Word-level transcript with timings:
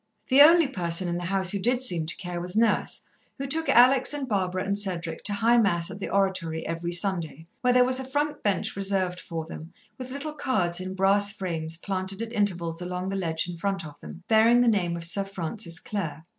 The 0.29 0.41
only 0.41 0.67
person 0.67 1.07
in 1.07 1.19
the 1.19 1.25
house 1.25 1.51
who 1.51 1.59
did 1.59 1.79
seem 1.79 2.07
to 2.07 2.15
care 2.15 2.41
was 2.41 2.55
Nurse, 2.55 3.01
who 3.37 3.45
took 3.45 3.69
Alex 3.69 4.15
and 4.15 4.27
Barbara 4.27 4.63
and 4.65 4.75
Cedric 4.75 5.23
to 5.25 5.33
High 5.33 5.59
Mass 5.59 5.91
at 5.91 5.99
the 5.99 6.09
Oratory 6.09 6.65
every 6.65 6.91
Sunday, 6.91 7.45
where 7.61 7.71
there 7.73 7.83
was 7.85 7.99
a 7.99 8.03
front 8.03 8.41
bench 8.41 8.75
reserved 8.75 9.19
for 9.19 9.45
them, 9.45 9.71
with 9.99 10.09
little 10.09 10.33
cards 10.33 10.79
in 10.81 10.95
brass 10.95 11.31
frames 11.31 11.77
planted 11.77 12.19
at 12.23 12.33
intervals 12.33 12.81
along 12.81 13.09
the 13.09 13.15
ledge 13.15 13.47
in 13.47 13.57
front 13.57 13.85
of 13.85 13.99
them, 13.99 14.23
bearing 14.27 14.61
the 14.61 14.67
name 14.67 14.97
of 14.97 15.05
Sir 15.05 15.23
Francis 15.23 15.77
Clare. 15.79 16.25